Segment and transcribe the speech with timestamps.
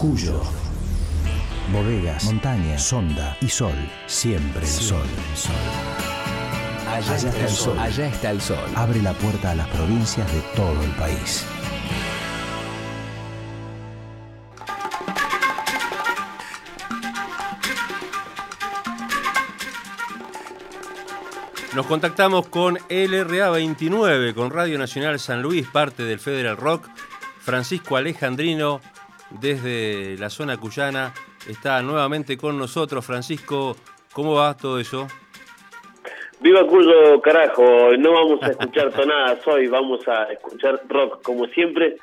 [0.00, 0.40] Cuyo.
[1.70, 3.74] Bodegas, montaña, sonda y sol.
[4.06, 5.04] Siempre el sol.
[5.34, 5.52] sol.
[6.88, 7.78] Allá, está el sol.
[7.78, 8.70] Allá está el sol.
[8.76, 11.44] Abre la puerta a las provincias de todo el país.
[21.74, 26.88] Nos contactamos con LRA 29, con Radio Nacional San Luis, parte del Federal Rock.
[27.42, 28.80] Francisco Alejandrino,
[29.30, 31.12] desde la zona cuyana,
[31.48, 33.04] está nuevamente con nosotros.
[33.04, 33.76] Francisco,
[34.12, 35.06] ¿cómo va todo eso?
[36.40, 41.96] Viva Cuyo, carajo, no vamos a escuchar tonadas hoy, vamos a escuchar rock como siempre.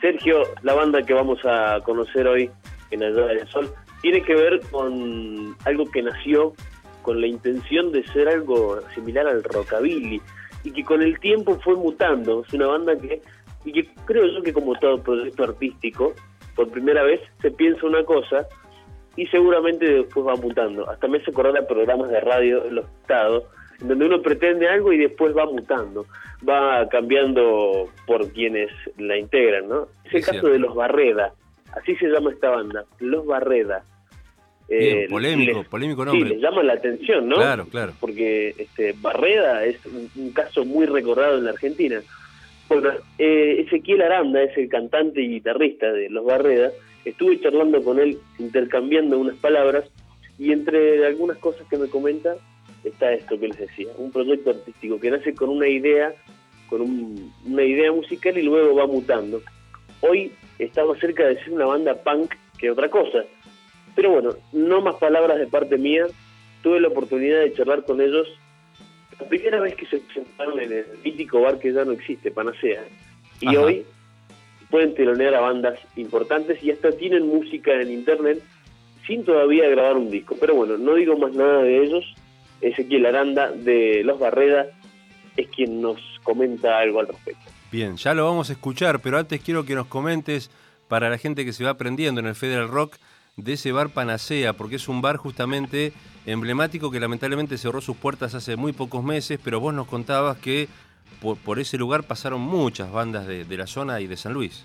[0.00, 2.50] Sergio, la banda que vamos a conocer hoy
[2.90, 3.70] en Allá del Sol
[4.02, 6.52] tiene que ver con algo que nació
[7.02, 10.20] con la intención de ser algo similar al rockabilly
[10.64, 12.44] y que con el tiempo fue mutando.
[12.46, 13.22] Es una banda que,
[13.64, 16.12] y que creo yo que como todo proyecto artístico,
[16.58, 18.44] por primera vez se piensa una cosa
[19.14, 20.90] y seguramente después va mutando.
[20.90, 23.44] Hasta me hace acordar a programas de radio en los estados,
[23.80, 26.04] en donde uno pretende algo y después va mutando,
[26.46, 29.86] va cambiando por quienes la integran, ¿no?
[30.04, 31.32] Es el caso de los Barreda,
[31.80, 33.84] así se llama esta banda, los Barreda.
[34.68, 36.28] Bien, eh, polémico, polémico nombre.
[36.28, 37.36] Sí, les llama la atención, ¿no?
[37.36, 37.92] Claro, claro.
[38.00, 42.02] Porque este, Barreda es un, caso muy recordado en la Argentina.
[42.68, 46.70] Bueno, eh, Ezequiel Aranda es el cantante y guitarrista de Los Barreda.
[47.04, 49.84] Estuve charlando con él, intercambiando unas palabras,
[50.38, 52.36] y entre algunas cosas que me comenta
[52.84, 56.12] está esto que les decía, un proyecto artístico que nace con una idea,
[56.68, 56.82] con
[57.46, 59.42] una idea musical y luego va mutando.
[60.00, 63.24] Hoy estamos cerca de ser una banda punk que otra cosa
[63.98, 66.06] pero bueno, no más palabras de parte mía.
[66.62, 68.28] Tuve la oportunidad de charlar con ellos
[69.20, 72.84] la primera vez que se presentaron en el mítico bar que ya no existe, Panacea.
[73.40, 73.84] Y hoy
[74.70, 78.42] pueden telonear a bandas importantes y hasta tienen música en internet
[79.06, 80.36] sin todavía grabar un disco.
[80.40, 82.04] Pero bueno, no digo más nada de ellos.
[82.60, 84.68] Ezequiel Aranda de Los Barredas
[85.36, 87.50] es quien nos comenta algo al respecto.
[87.70, 90.50] Bien, ya lo vamos a escuchar, pero antes quiero que nos comentes
[90.88, 92.96] para la gente que se va aprendiendo en el Federal Rock
[93.38, 95.92] de ese bar Panacea, porque es un bar justamente
[96.26, 100.68] emblemático que lamentablemente cerró sus puertas hace muy pocos meses, pero vos nos contabas que
[101.20, 104.64] por, ese lugar pasaron muchas bandas de, la zona y de San Luis.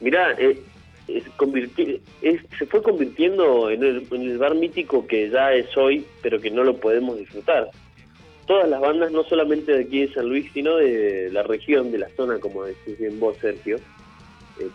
[0.00, 0.62] Mirá, eh,
[1.06, 6.76] se fue convirtiendo en el, bar mítico que ya es hoy, pero que no lo
[6.76, 7.70] podemos disfrutar.
[8.46, 11.98] Todas las bandas, no solamente de aquí de San Luis, sino de la región, de
[11.98, 13.76] la zona, como decís bien vos, Sergio,
[14.58, 14.68] eh,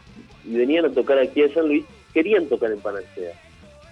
[0.46, 1.86] venían a tocar aquí a San Luis
[2.18, 3.32] querían tocar en Panacea.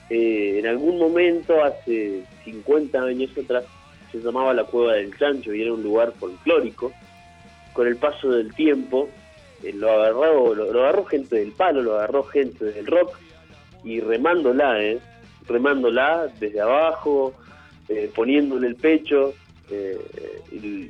[0.10, 3.66] Eh, en algún momento, hace 50 años atrás,
[4.12, 6.92] se llamaba la Cueva del Chancho y era un lugar folclórico.
[7.74, 9.08] Con el paso del tiempo,
[9.62, 13.16] eh, lo, agarró, lo, agarró gente del palo, lo agarró gente del rock
[13.84, 14.98] y remándola, ¿eh?
[15.48, 17.32] remándola desde abajo,
[17.90, 19.36] eh, poniéndole el pecho.
[20.52, 20.90] y,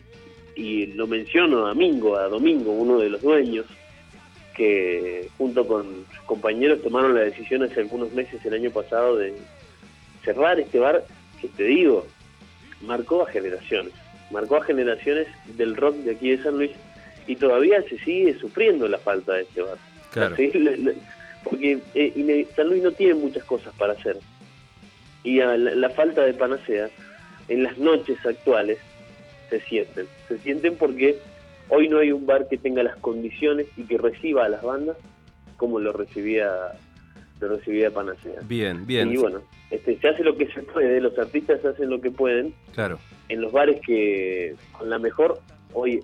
[0.56, 3.66] y lo menciono a Domingo, a Domingo, uno de los dueños,
[4.56, 9.34] que junto con sus compañeros tomaron la decisión hace algunos meses, el año pasado, de
[10.24, 11.06] cerrar este bar
[11.42, 12.08] que te digo,
[12.82, 13.94] marcó a generaciones,
[14.32, 15.28] marcó a generaciones
[15.58, 16.72] del rock de aquí de San Luis
[17.28, 19.78] y todavía se sigue sufriendo la falta de este bar.
[20.12, 20.36] Claro.
[21.44, 24.18] Porque eh, San Luis no tiene muchas cosas para hacer.
[25.24, 26.90] Y la, la falta de panacea
[27.48, 28.78] en las noches actuales
[29.50, 30.08] se sienten.
[30.28, 31.20] Se sienten porque
[31.70, 34.98] Hoy no hay un bar que tenga las condiciones y que reciba a las bandas
[35.58, 36.50] como lo recibía
[37.40, 38.42] lo recibía Panacea.
[38.44, 39.12] Bien, bien.
[39.12, 42.54] Y bueno, este, se hace lo que se puede, los artistas hacen lo que pueden.
[42.74, 42.98] Claro.
[43.28, 45.42] En los bares que con la mejor
[45.74, 46.02] hoy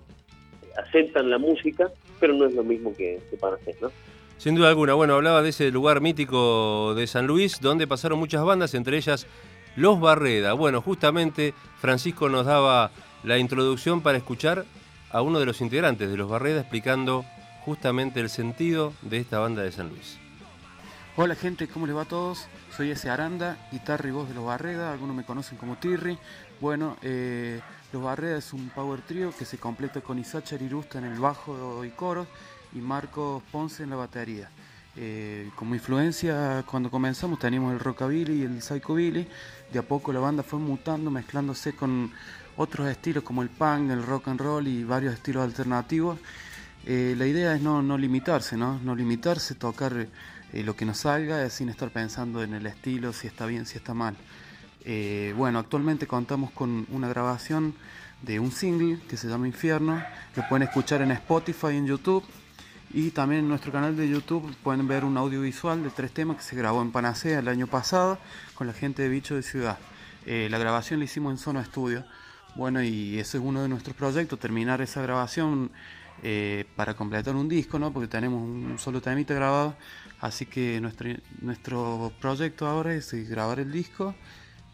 [0.78, 1.90] aceptan la música,
[2.20, 3.92] pero no es lo mismo que, que Panacea, ¿no?
[4.38, 4.94] Sin duda alguna.
[4.96, 9.28] Bueno, hablaba de ese lugar mítico de San Luis, donde pasaron muchas bandas, entre ellas
[9.76, 10.54] Los Barreda.
[10.54, 12.92] Bueno, justamente Francisco nos daba
[13.24, 14.66] la introducción para escuchar
[15.12, 17.26] a uno de los integrantes de los Barreda explicando
[17.66, 20.18] justamente el sentido de esta banda de San Luis.
[21.18, 22.48] Hola gente, ¿cómo les va a todos?
[22.76, 26.18] Soy ese Aranda, guitarra y voz de los Barreda, algunos me conocen como Tirri.
[26.62, 27.60] Bueno, eh,
[27.92, 31.84] los Barreda es un power trio que se completa con Isacha Irusta en el bajo
[31.84, 32.28] y coros
[32.74, 34.50] y Marcos Ponce en la batería.
[34.96, 39.28] Eh, como influencia, cuando comenzamos teníamos el rockabilly y el psychobilly.
[39.72, 42.12] De a poco la banda fue mutando, mezclándose con
[42.58, 46.20] otros estilos como el punk, el rock and roll y varios estilos alternativos.
[46.86, 48.80] Eh, la idea es no, limitarse, ¿no?
[48.80, 50.08] No limitarse, tocar
[50.54, 53.78] eh, lo que nos salga sin estar pensando en el estilo, si está bien, si
[53.78, 54.16] está mal.
[54.84, 57.76] Eh, bueno, actualmente contamos con una grabación
[58.22, 62.24] de un single que se llama Infierno, que pueden escuchar en Spotify en YouTube.
[62.94, 66.44] Y también en nuestro canal de YouTube pueden ver un audiovisual de tres temas que
[66.44, 68.18] se grabó en Panacea el año pasado
[68.54, 69.78] con la gente de Bicho de Ciudad.
[70.26, 72.04] Eh, la grabación la hicimos en Zona Estudio.
[72.56, 75.72] Bueno, y ese es uno de nuestros proyectos, terminar esa grabación
[76.22, 77.94] eh, para completar un disco, ¿no?
[77.94, 79.76] Porque tenemos un solo temita grabado.
[80.20, 81.10] Así que nuestro,
[81.40, 84.14] nuestro proyecto ahora es grabar el disco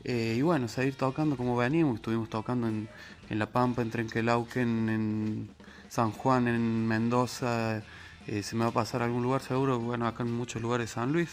[0.04, 1.98] eh, y bueno, seguir tocando como venimos.
[1.98, 2.90] Estuvimos tocando en,
[3.30, 5.50] en La Pampa, en Trenquelauquen, en
[5.88, 7.84] San Juan, en Mendoza.
[8.26, 9.80] Eh, se me va a pasar algún lugar seguro.
[9.80, 11.30] Bueno, acá en muchos lugares San Luis.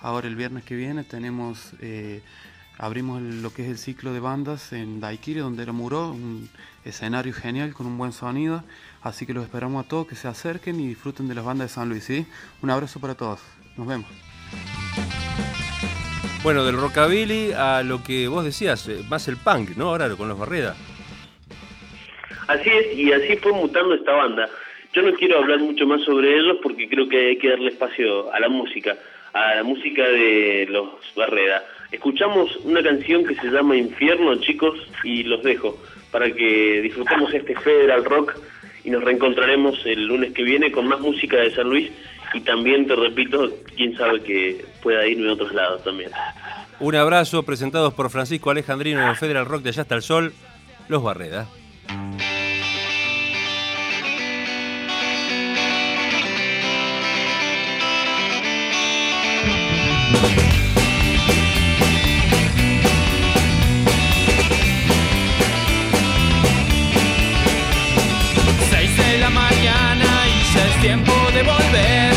[0.00, 1.74] Ahora el viernes que viene tenemos
[2.78, 6.48] abrimos lo que es el ciclo de bandas en Daikiri, donde era Muro, un
[6.84, 8.64] escenario genial con un buen sonido.
[9.02, 11.74] Así que los esperamos a todos que se acerquen y disfruten de las bandas de
[11.74, 12.04] San Luis.
[12.04, 12.26] ¿sí?
[12.62, 13.40] Un abrazo para todos.
[13.76, 14.06] Nos vemos.
[16.42, 19.90] Bueno, del rockabilly a lo que vos decías, eh, más el punk, ¿no?
[19.90, 20.74] Ahora con los Barreda.
[22.48, 24.48] Así es, y así fue mutando esta banda.
[24.92, 28.32] Yo no quiero hablar mucho más sobre ellos porque creo que hay que darle espacio
[28.32, 28.96] a la música,
[29.32, 31.62] a la música de los Barreda.
[31.90, 35.78] Escuchamos una canción que se llama Infierno, chicos, y los dejo
[36.10, 38.38] para que disfrutemos este Federal Rock
[38.84, 41.90] y nos reencontraremos el lunes que viene con más música de San Luis
[42.34, 46.10] y también, te repito, quién sabe que pueda irme a otros lados también.
[46.80, 50.32] Un abrazo, presentados por Francisco Alejandrino en Federal Rock de Allá hasta el Sol,
[50.88, 51.46] Los Barreda.
[68.70, 72.12] Seis de la mañana y ya es tiempo de volver.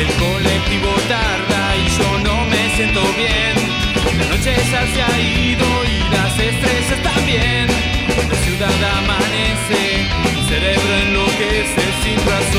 [0.00, 3.54] El colectivo tarda y yo no me siento bien.
[4.18, 7.66] La noche ya se ha ido y las estrellas también.
[8.30, 12.51] La ciudad amanece, mi cerebro enloquece sin razón.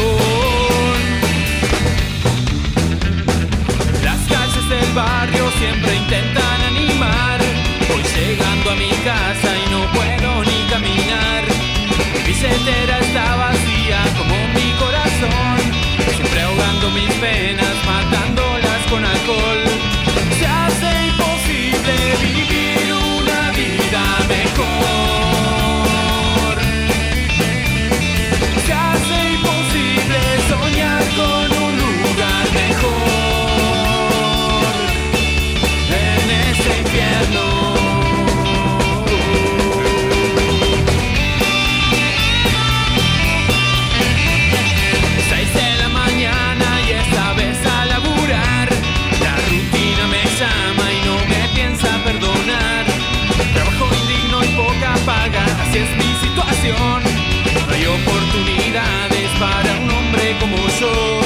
[60.44, 61.22] como yo.